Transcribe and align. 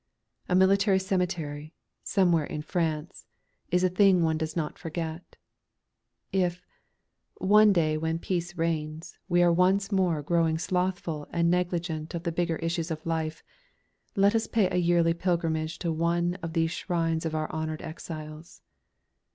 A 0.49 0.55
military 0.55 0.97
cemetery 0.97 1.75
"Somewhere 2.03 2.45
in 2.45 2.63
France" 2.63 3.27
is 3.69 3.83
a 3.83 3.87
thing 3.89 4.23
one 4.23 4.35
does 4.35 4.55
not 4.55 4.79
forget. 4.79 5.35
If, 6.31 6.65
one 7.37 7.71
day 7.71 7.99
when 7.99 8.17
peace 8.17 8.57
reigns, 8.57 9.19
we 9.29 9.43
are 9.43 9.53
once 9.53 9.91
more 9.91 10.23
growing 10.23 10.57
slothful 10.57 11.27
and 11.29 11.51
negligent 11.51 12.15
of 12.15 12.23
the 12.23 12.31
bigger 12.31 12.55
issues 12.55 12.89
of 12.89 13.05
life, 13.05 13.43
let 14.15 14.33
us 14.33 14.47
pay 14.47 14.67
a 14.71 14.77
yearly 14.81 15.13
pilgrimage 15.13 15.77
to 15.77 15.91
one 15.93 16.33
of 16.41 16.53
these 16.53 16.71
shrines 16.71 17.23
of 17.23 17.35
our 17.35 17.47
honoured 17.51 17.83
exiles. 17.83 18.63